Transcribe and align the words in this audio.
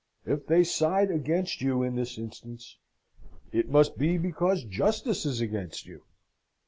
If 0.25 0.47
they 0.47 0.63
side 0.63 1.11
against 1.11 1.61
you 1.61 1.83
in 1.83 1.95
this 1.95 2.17
instance, 2.17 2.79
it 3.51 3.69
must 3.69 3.99
be 3.99 4.17
because 4.17 4.63
justice 4.63 5.27
is 5.27 5.41
against 5.41 5.85
you. 5.85 6.01